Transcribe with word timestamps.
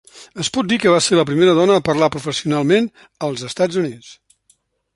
Es 0.43 0.47
pot 0.53 0.69
dir 0.69 0.79
que 0.85 0.93
va 0.93 1.01
ser 1.07 1.19
la 1.19 1.25
primera 1.31 1.53
dona 1.59 1.75
a 1.75 1.83
parlar 1.89 2.09
professionalment 2.15 2.89
als 3.29 3.45
Estats 3.51 3.79
Units. 3.83 4.13